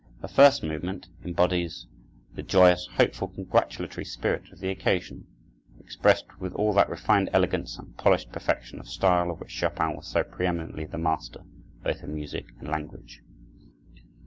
[0.21, 1.85] The first movement embodies
[2.33, 5.27] the joyous, hopeful, congratulatory spirit of the occasion,
[5.79, 10.07] expressed with all that refined elegance and polished perfection of style of which Chopin was
[10.07, 11.41] so preëminently the master,
[11.83, 13.21] both in music and language.